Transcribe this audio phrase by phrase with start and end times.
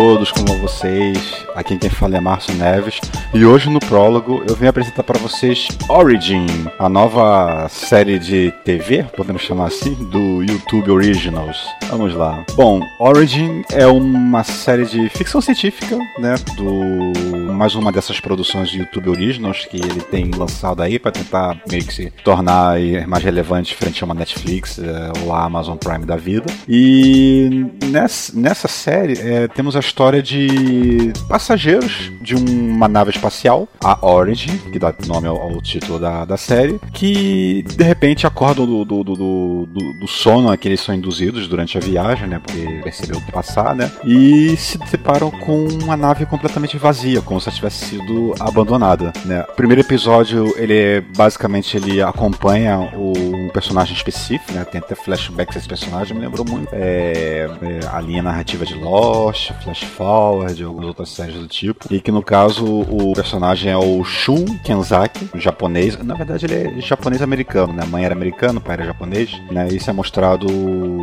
[0.00, 1.44] Todos, como vocês?
[1.54, 2.98] Aqui quem fala é Márcio Neves
[3.34, 6.46] e hoje no prólogo eu vim apresentar para vocês Origin,
[6.78, 11.58] a nova série de TV, podemos chamar assim, do YouTube Originals.
[11.90, 12.42] Vamos lá.
[12.56, 18.78] Bom, Origin é uma série de ficção científica, né, do mais uma dessas produções de
[18.78, 23.74] YouTube Originals que ele tem lançado aí para tentar meio que se tornar mais relevante
[23.74, 26.50] frente a uma Netflix eh, ou a Amazon Prime da vida.
[26.66, 34.06] E nessa, nessa série é, temos a história de passageiros de uma nave espacial, a
[34.06, 38.86] Origin, que dá nome ao, ao título da, da série, que de repente acordam do,
[38.86, 39.66] do, do, do,
[40.00, 42.40] do sono a que eles são induzidos durante a viagem, né?
[42.42, 43.92] Porque percebeu passar, né?
[44.02, 49.44] E se deparam com uma nave completamente vazia, como se tivesse sido abandonada, né?
[49.48, 54.64] O primeiro episódio, ele é, basicamente ele acompanha o, um personagem específico, né?
[54.64, 59.52] Tem até flashbacks desse personagem, me lembrou muito é, é, a linha narrativa de Lost,
[59.62, 61.86] Flash Forward, algumas outras séries do tipo.
[61.92, 65.96] E que no caso o personagem é o Shun Kenzaki, japonês.
[65.98, 67.82] Na verdade ele é japonês americano, né?
[67.82, 69.68] A mãe era americana, o pai era japonês, né?
[69.68, 70.46] Isso é mostrado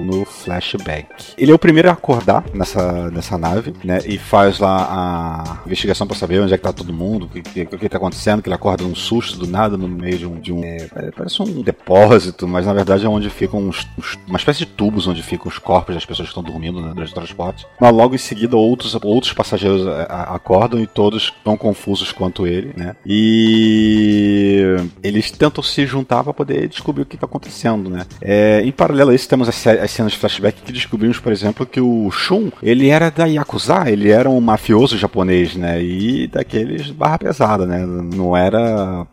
[0.07, 1.33] no flashback.
[1.37, 3.99] Ele é o primeiro a acordar nessa, nessa nave, né?
[4.05, 7.41] E faz lá a investigação para saber onde é que tá todo mundo, o que,
[7.41, 10.39] que, que tá acontecendo, que ele acorda num susto do nada no meio de um.
[10.39, 14.37] De um é, parece um depósito, mas na verdade é onde ficam uns, uns, uma
[14.37, 17.15] espécie de tubos onde ficam os corpos das pessoas que estão dormindo né, durante o
[17.15, 17.65] transporte.
[17.79, 22.95] Mas logo em seguida outros, outros passageiros acordam e todos estão confusos quanto ele, né?
[23.05, 28.05] E eles tentam se juntar para poder descobrir o que está acontecendo, né?
[28.21, 31.65] É, em paralelo a isso, temos as, as, cenas de flashback que descobrimos, por exemplo,
[31.65, 35.83] que o Shun, ele era da Yakuza, ele era um mafioso japonês, né?
[35.83, 37.85] E daqueles barra pesada, né?
[37.85, 39.07] Não era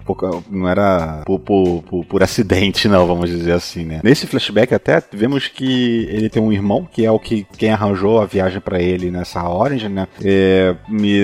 [0.50, 4.00] não era por, por, por, por acidente, não, vamos dizer assim, né?
[4.03, 8.20] Nesse flashback até vemos que ele tem um irmão que é o que quem arranjou
[8.20, 10.06] a viagem para ele nessa Orange, né?
[10.22, 11.19] É, me,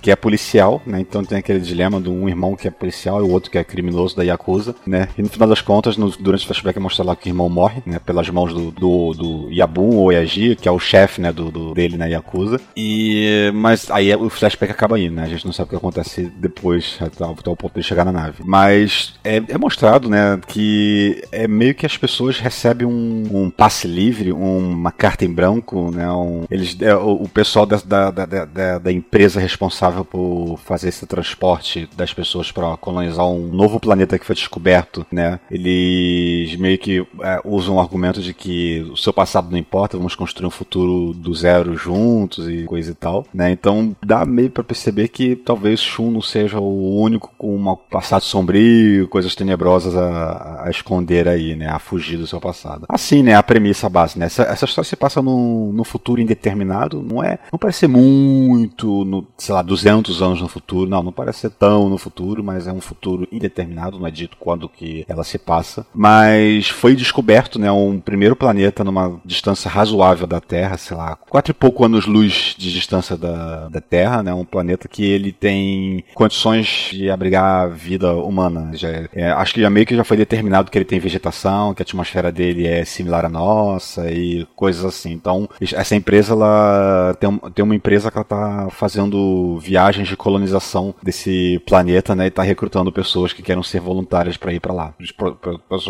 [0.00, 1.00] que é policial, né?
[1.00, 3.64] Então tem aquele dilema de um irmão que é policial e o outro que é
[3.64, 5.08] criminoso da Yakuza, né?
[5.18, 7.82] E no final das contas, no, durante o flashback mostra lá que o irmão morre,
[7.84, 7.98] né?
[7.98, 11.32] Pelas mãos do, do, do Yabun ou Yaji, que é o chefe, né?
[11.32, 12.60] Do, do, dele na Yakuza.
[12.76, 15.24] E, mas aí o flashback acaba aí, né?
[15.24, 18.12] A gente não sabe o que acontece depois, até, até o ponto de chegar na
[18.12, 18.42] nave.
[18.44, 20.40] Mas é, é mostrado, né?
[20.46, 25.90] Que é meio que as pessoas recebem um, um passe livre, uma carta em branco,
[25.90, 26.10] né?
[26.10, 31.88] Um, eles, é, o, pessoal da, da, da, da, empresa responsável por fazer esse transporte
[31.96, 35.38] das pessoas para colonizar um novo planeta que foi descoberto, né?
[35.50, 40.14] Eles meio que é, usam o argumento de que o seu passado não importa, vamos
[40.14, 43.50] construir um futuro do zero juntos e coisa e tal, né?
[43.50, 48.22] Então dá meio para perceber que talvez Shun não seja o único com um passado
[48.22, 51.68] sombrio, coisas tenebrosas a, a, esconder aí, né?
[51.68, 52.86] A fugir do seu passado.
[52.88, 53.34] Assim, né?
[53.34, 54.26] A premissa base, né?
[54.26, 59.04] Essa, essa história se passa no, no futuro indeterminado, não é, não parece ser muito,
[59.04, 62.66] no, sei lá, 200 anos no futuro, não, não parece ser tão no futuro, mas
[62.66, 67.58] é um futuro indeterminado, não é dito quando que ela se passa, mas foi descoberto,
[67.58, 72.54] né, um primeiro planeta numa distância razoável da Terra, sei lá, quatro e pouco anos-luz
[72.56, 78.14] de distância da, da Terra, né, um planeta que ele tem condições de abrigar vida
[78.14, 80.98] humana, já é, é, acho que já meio que já foi determinado que ele tem
[80.98, 86.32] vegetação, que a atmosfera dele é similar à nossa e coisas assim, então essa empresa
[86.32, 92.26] ela tem, tem uma empresa que ela tá fazendo viagens de colonização desse planeta, né?
[92.26, 94.94] E tá recrutando pessoas que querem ser voluntárias para ir para lá.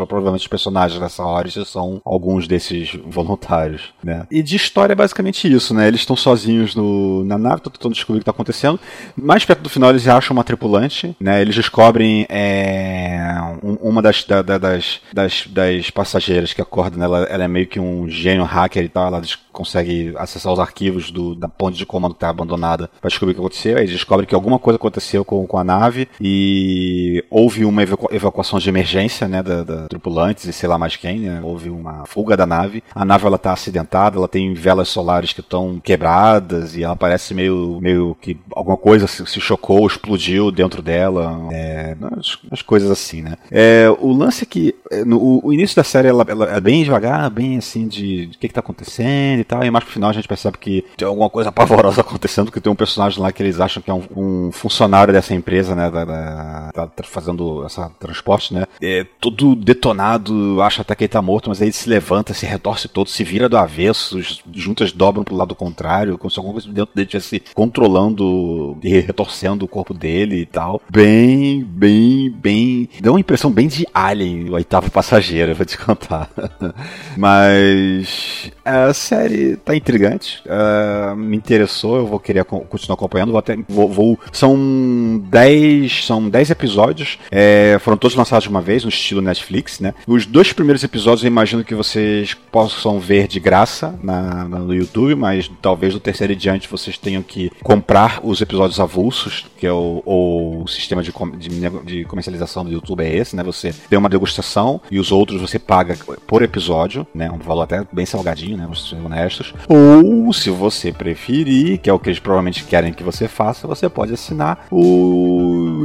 [0.08, 4.26] Provavelmente os personagens dessa Origin são alguns desses voluntários, né?
[4.30, 5.88] E de história é basicamente isso, né?
[5.88, 8.78] Eles estão sozinhos no, na nave, tentando descobrir o que tá acontecendo.
[9.16, 11.40] Mais perto do final eles acham uma tripulante, né?
[11.40, 17.04] Eles descobrem é, uma das, da, das, das, das passageiras que acorda, né?
[17.04, 19.22] Ela, ela é meio que um gênio hacker e tal, ela
[19.52, 23.34] consegue acessar os arquivos do, da ponte de comando que tá abandonada para descobrir o
[23.34, 23.76] que aconteceu.
[23.76, 28.58] Aí eles descobrem que alguma coisa aconteceu com, com a nave e houve uma evacuação
[28.58, 31.40] de emergência, né, da, da tripulantes e sei lá mais quem, né?
[31.42, 32.82] Houve uma fuga da nave nave.
[32.94, 37.34] A nave ela tá acidentada, ela tem velas solares que estão quebradas e ela parece
[37.34, 41.48] meio, meio que alguma coisa se, chocou, explodiu dentro dela.
[41.50, 43.36] É, as, as, coisas assim, né?
[43.50, 46.84] É, o lance é que é, no, o início da série ela, ela é bem
[46.84, 50.10] devagar, bem assim de o que, que tá acontecendo e tal, e mais pro final
[50.10, 53.42] a gente percebe que tem alguma coisa pavorosa acontecendo, que tem um personagem lá que
[53.42, 55.90] eles acham que é um, um funcionário dessa empresa, né?
[55.90, 58.66] Da, da, tá fazendo essa transporte, né?
[58.80, 62.46] É todo detonado, acha até que ele tá morto, mas aí ele se levanta, se
[62.50, 66.54] retorce todo, se vira do avesso, os juntas dobram pro lado contrário, como se alguma
[66.54, 70.82] coisa dentro dele estivesse controlando e retorcendo o corpo dele e tal.
[70.90, 72.88] Bem, bem, bem.
[73.00, 76.30] Deu uma impressão bem de Alien, o oitavo passageiro, vou te contar.
[77.16, 83.56] mas a série tá intrigante, uh, me interessou, eu vou querer continuar acompanhando, vou até.
[83.68, 88.88] Vou, vou são 10 são 10 episódios, é, foram todos lançados de uma vez, no
[88.88, 89.94] estilo Netflix, né?
[90.06, 94.74] Os dois primeiros episódios eu imagino que vocês possam ver de graça na, na, no
[94.74, 99.66] YouTube, mas talvez do terceiro e diante vocês tenham que comprar os episódios avulsos, que
[99.66, 103.42] é o, o sistema de, de, de, comercialização do YouTube é esse, né?
[103.42, 105.96] Você tem uma degustação e os outros você paga
[106.26, 107.30] por episódio, né?
[107.30, 108.64] Um valor até bem salgadinho, né?
[108.64, 109.54] Vamos ser honestos.
[109.68, 113.88] Ou, se você preferir, que é o que eles provavelmente querem que você faça, você
[113.88, 115.29] pode assinar o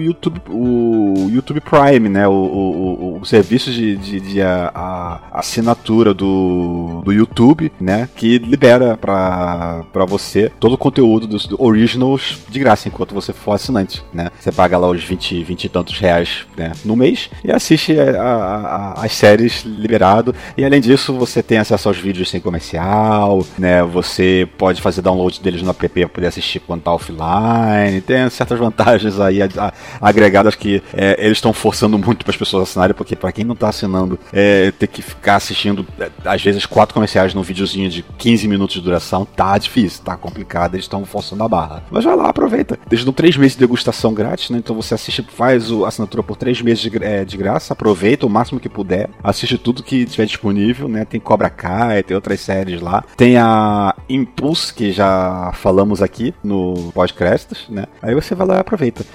[0.01, 2.27] YouTube, o YouTube Prime, né?
[2.27, 8.09] O, o, o serviço de, de, de a, a, assinatura do, do YouTube, né?
[8.15, 13.53] Que libera para você todo o conteúdo dos do originals de graça enquanto você for
[13.53, 14.29] assinante, né?
[14.39, 18.21] Você paga lá os 20, 20 e tantos reais né, no mês e assiste a,
[18.21, 20.33] a, as séries liberado.
[20.57, 23.83] E além disso, você tem acesso aos vídeos sem comercial, né?
[23.83, 28.01] Você pode fazer download deles no app para poder assistir quando tá offline.
[28.01, 29.39] Tem certas vantagens aí
[30.01, 33.55] agregadas que é, eles estão forçando muito para as pessoas assinarem, porque para quem não
[33.55, 38.03] tá assinando, é, ter que ficar assistindo, é, às vezes, quatro comerciais num videozinho de
[38.17, 41.83] 15 minutos de duração, tá difícil, tá complicado, eles estão forçando a barra.
[41.91, 42.77] Mas vai lá, aproveita.
[42.89, 44.57] Eles dão três meses de degustação grátis, né?
[44.57, 48.29] Então você assiste, faz a assinatura por três meses de, é, de graça, aproveita o
[48.29, 51.05] máximo que puder, assiste tudo que tiver disponível, né?
[51.05, 53.03] Tem Cobra Kai, tem outras séries lá.
[53.15, 57.85] Tem a Impulse, que já falamos aqui no podcast, né?
[58.01, 59.05] Aí você vai lá e aproveita.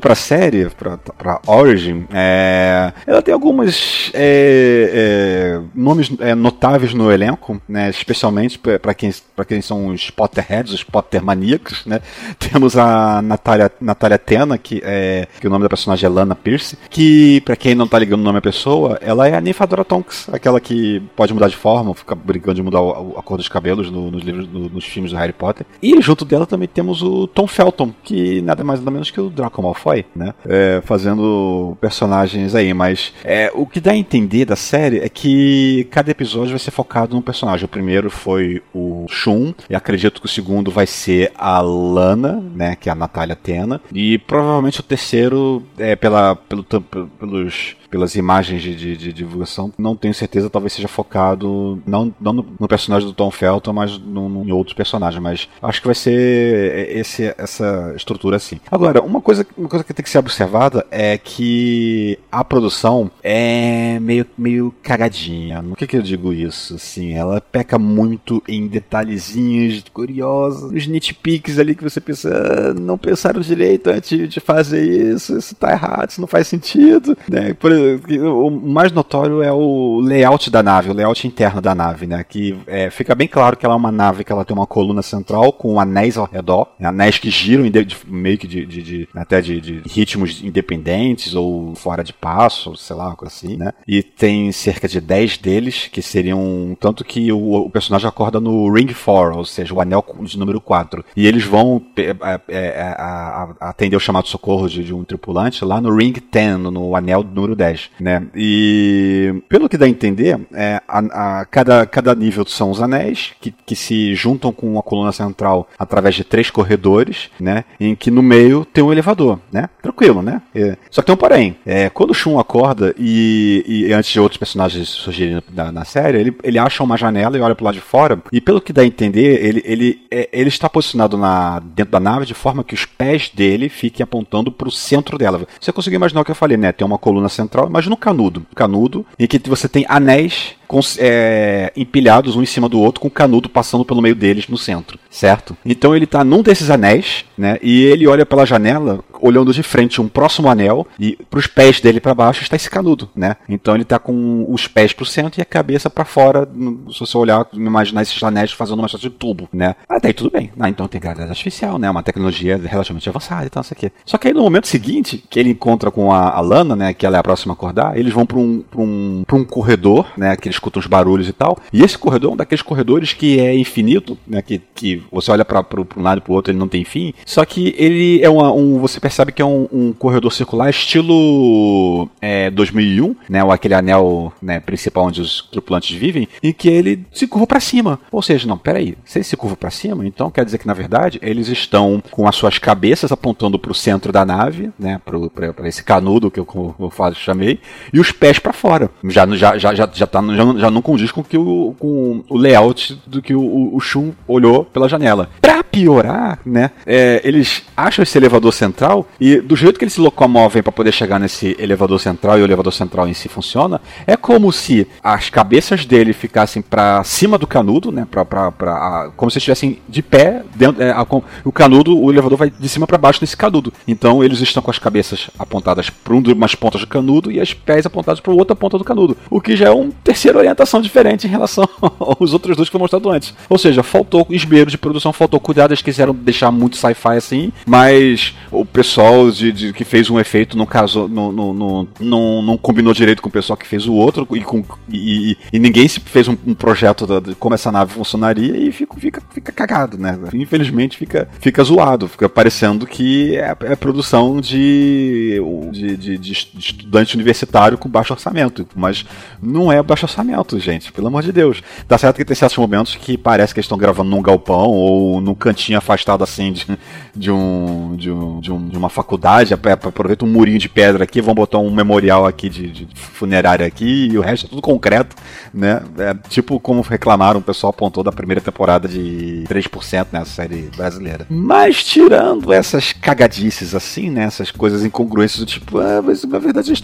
[0.00, 6.94] Voltando pra série, pra, pra Origin, é, ela tem algumas é, é, nomes é, notáveis
[6.94, 7.90] no elenco, né?
[7.90, 9.12] Especialmente para quem,
[9.46, 12.00] quem são os Potterheads, os Pottermaníacos, né?
[12.38, 16.76] Temos a Natália, Natália Tena, que, é, que o nome da personagem é Lana Pierce,
[16.88, 20.28] que, para quem não tá ligando o nome da pessoa, ela é a Nymphadora Tonks,
[20.32, 24.10] aquela que pode mudar de forma, fica brincando de mudar a cor dos cabelos no,
[24.10, 25.66] nos livros, no, nos filmes do Harry Potter.
[25.82, 29.28] E junto dela também temos o Tom Felton, que nada mais nada menos que o
[29.28, 30.34] Draco Malfoy, né?
[30.46, 35.86] É, fazendo personagens aí, mas é, o que dá a entender da série é que
[35.90, 37.64] cada episódio vai ser focado num personagem.
[37.64, 42.76] O primeiro foi o Shun, e acredito que o segundo vai ser a Lana, né?
[42.76, 43.80] Que é a Natália Tena.
[43.92, 49.96] E provavelmente o terceiro é pela, pelo, pelos pelas imagens de, de, de, divulgação, não
[49.96, 54.28] tenho certeza, talvez seja focado não, não no, no personagem do Tom Felton, mas no,
[54.28, 55.20] no, em outros personagens.
[55.20, 58.60] Mas acho que vai ser esse, essa estrutura assim.
[58.70, 63.98] Agora, uma coisa, uma coisa que tem que ser observada é que a produção é
[64.00, 65.62] meio, meio cagadinha.
[65.62, 66.74] No que, que eu digo isso?
[66.74, 72.96] Assim, ela peca muito em detalhezinhos curiosos, nos nitpicks ali que você pensa, ah, não
[72.96, 77.16] pensaram direito antes de fazer isso, isso tá errado, isso não faz sentido.
[77.28, 77.54] Né?
[77.54, 82.24] Por, o mais notório é o layout da nave, o layout interno da nave, né?
[82.24, 85.02] Que é, fica bem claro que ela é uma nave que ela tem uma coluna
[85.02, 86.88] central com anéis ao redor, né?
[86.88, 92.02] anéis que giram de, de, meio que de, de até de, ritmos independentes ou fora
[92.02, 93.72] de passo, sei lá, uma coisa assim, né?
[93.86, 98.72] E tem cerca de 10 deles que seriam tanto que o, o personagem acorda no
[98.72, 101.04] Ring 4, ou seja, o anel de número 4.
[101.16, 105.04] E eles vão é, é, é, a, a, atender o chamado socorro de, de um
[105.04, 108.26] tripulante lá no Ring 10, no anel número 10 né?
[108.34, 113.32] E pelo que dá a entender, é, a, a, cada, cada nível são os anéis
[113.40, 117.64] que, que se juntam com uma coluna central através de três corredores, né?
[117.78, 119.68] Em que no meio tem um elevador, né?
[119.82, 120.42] Tranquilo, né?
[120.54, 121.56] É, só que tem um porém.
[121.64, 126.18] É, quando o Shun acorda e, e antes de outros personagens surgirem na, na, série,
[126.18, 128.18] ele, ele acha uma janela e olha pro lado de fora.
[128.32, 132.00] E pelo que dá a entender, ele, ele, é, ele está posicionado na, dentro da
[132.00, 135.46] nave de forma que os pés dele fiquem apontando para o centro dela.
[135.60, 136.72] Você conseguiu imaginar o que eu falei, né?
[136.72, 138.46] Tem uma coluna central imagina um canudo.
[138.50, 140.54] Um canudo em que você tem anéis
[140.98, 144.56] é, empilhados um em cima do outro, com o canudo passando pelo meio deles no
[144.56, 145.56] centro, certo?
[145.64, 147.58] Então ele tá num desses anéis, né?
[147.62, 152.00] E ele olha pela janela, olhando de frente um próximo anel, e pros pés dele
[152.00, 153.36] para baixo está esse canudo, né?
[153.48, 156.48] Então ele tá com os pés pro centro e a cabeça para fora,
[156.92, 159.74] se você olhar, imaginar esses anéis fazendo uma espécie de tubo, né?
[159.88, 160.52] Até aí tudo bem.
[160.58, 161.90] Ah, então tem gravidade artificial, né?
[161.90, 163.90] Uma tecnologia relativamente avançada e tal, isso aqui.
[164.04, 166.94] Só que aí no momento seguinte, que ele encontra com a, a Lana, né?
[166.94, 169.44] Que ela é a próxima a acordar, eles vão pra um, pra um, pra um
[169.44, 170.36] corredor, né?
[170.36, 171.58] Que eles escutam os barulhos e tal.
[171.72, 174.42] E esse corredor é um daqueles corredores que é infinito, né?
[174.42, 175.64] Que, que você olha para
[175.96, 177.12] um lado e pro outro, ele não tem fim.
[177.24, 178.78] Só que ele é uma, um.
[178.78, 183.42] Você percebe que é um, um corredor circular estilo é, 2001, né?
[183.42, 187.60] Ou aquele anel né, principal onde os tripulantes vivem, e que ele se curva para
[187.60, 187.98] cima.
[188.12, 190.74] Ou seja, não, peraí, se ele se curva para cima, então quer dizer que na
[190.74, 195.00] verdade eles estão com as suas cabeças apontando para o centro da nave, né?
[195.04, 197.60] Para esse canudo que eu, como eu chamei,
[197.92, 198.90] e os pés para fora.
[199.04, 200.20] Já, já, já, já, já, tá,
[200.58, 204.64] já não condiz com, que o, com o layout do que o, o Shun olhou
[204.64, 205.28] pela janela.
[205.40, 206.70] Pra piorar, né?
[206.86, 210.92] É, eles acham esse elevador central e do jeito que eles se locomovem para poder
[210.92, 215.30] chegar nesse elevador central e o elevador central em si funciona, é como se as
[215.30, 218.06] cabeças dele ficassem para cima do canudo, né?
[218.10, 220.82] Pra, pra, pra, como se estivessem de pé dentro.
[220.82, 221.06] É, a,
[221.44, 223.72] o canudo, o elevador vai de cima para baixo nesse canudo.
[223.86, 227.52] Então eles estão com as cabeças apontadas para um umas pontas do canudo e as
[227.52, 229.16] pés apontados para outra ponta do canudo.
[229.28, 231.68] O que já é uma terceira orientação diferente em relação
[231.98, 233.34] aos outros dois que foi mostrado antes.
[233.48, 238.34] Ou seja, faltou esmero de produção, faltou cuidado, eles quiseram deixar muito sci-fi assim, mas
[238.50, 243.28] o pessoal de, de, que fez um efeito não casou, não, não, combinou direito com
[243.28, 246.54] o pessoal que fez o outro e, com, e, e ninguém se fez um, um
[246.54, 250.18] projeto de como essa nave funcionaria e fica, fica, fica cagado, né?
[250.34, 255.40] Infelizmente fica, fica zoado, fica parecendo que é, é produção de,
[255.72, 259.04] de, de, de estudante universitário com baixo orçamento, mas
[259.42, 261.62] não é baixo orçamento, gente, pelo amor de Deus.
[261.86, 265.20] Tá certo que tem certos momentos que parece que eles estão gravando num galpão ou
[265.20, 266.66] num cantinho afastado assim de,
[267.14, 271.20] de, um, de, um, de, um, de uma faculdade, aproveita um murinho de pedra aqui,
[271.20, 275.16] vão botar um memorial aqui de, de funerária aqui e o resto é tudo concreto,
[275.52, 275.82] né?
[275.98, 281.26] É tipo como reclamaram, o pessoal apontou da primeira temporada de 3% nessa série brasileira.
[281.28, 284.24] Mas tirando essas cagadices assim, né?
[284.24, 286.82] Essas coisas incongruências tipo, ah, mas na verdade eles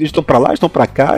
[0.00, 1.14] estão pra lá, estão pra cá.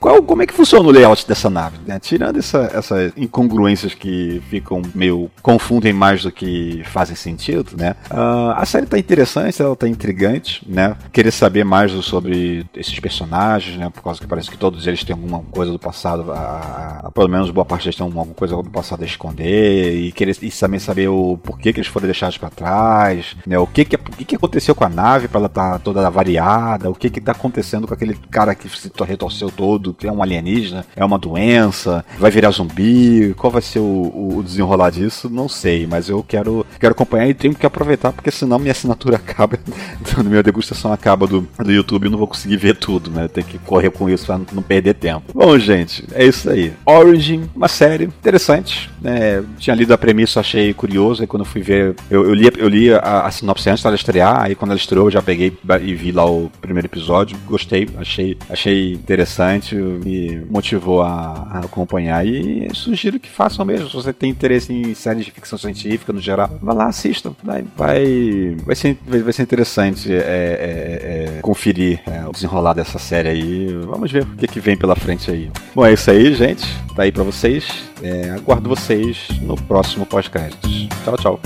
[0.00, 1.78] Qual, como é que funciona o layout dessa nave?
[1.86, 1.98] Né?
[2.00, 7.94] Tirando essa, essas incongruências que ficam meio confundem mais do que fazem sentido, né?
[8.10, 10.96] Uh, a série tá interessante, ela tá intrigante, né?
[11.12, 13.90] Querer saber mais sobre esses personagens, né?
[13.90, 17.28] Por causa que parece que todos eles têm alguma coisa do passado, a, a, pelo
[17.28, 20.80] menos boa parte deles tem alguma coisa do passado a esconder e querer e também
[20.80, 23.58] saber o porquê que eles foram deixados para trás, né?
[23.58, 26.08] O que que, o que que aconteceu com a nave para ela estar tá toda
[26.10, 30.12] variada, o que que tá acontecendo com aquele cara que se retorceu todo, que é
[30.12, 35.28] um alienígena, é uma doença, vai virar zumbi, qual vai ser o, o desenrolar disso?
[35.28, 39.16] Não sei, mas eu quero, quero acompanhar e tenho que aproveitar, porque senão minha assinatura
[39.28, 39.58] acaba,
[40.24, 43.28] minha degustação acaba do, do YouTube e não vou conseguir ver tudo, né?
[43.28, 45.32] Tem que correr com isso pra não perder tempo.
[45.34, 46.72] Bom, gente, é isso aí.
[46.84, 49.42] Origin, uma série interessante, né?
[49.58, 52.68] Tinha lido a premissa, achei curioso, aí quando eu fui ver, eu, eu li, eu
[52.68, 55.94] li a, a sinopse antes dela estrear, aí quando ela estreou eu já peguei e
[55.94, 62.68] vi lá o primeiro episódio, gostei, achei, achei interessante, me motivou a, a acompanhar e
[62.74, 66.50] sugiro que façam mesmo, se você tem interesse em séries de ficção científica no geral,
[66.62, 72.26] vá lá, assistam, vai, vai, vai, ser, vai, ser interessante é, é, é, conferir é,
[72.26, 75.50] o desenrolar dessa série aí, vamos ver o que, que vem pela frente aí.
[75.74, 80.88] Bom, é isso aí, gente, tá aí pra vocês, é, aguardo vocês no próximo pós-créditos.
[81.04, 81.40] Tchau, tchau.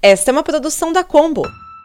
[0.00, 1.42] Esta é uma produção da Combo.